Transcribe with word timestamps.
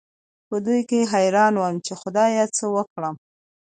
په 0.47 0.55
دوو 0.65 0.81
کې 0.89 0.99
حېران 1.11 1.53
وو، 1.57 1.75
چې 1.85 1.93
خدايه 2.01 2.45
څه 2.57 2.65
وکړم؟ 2.75 3.15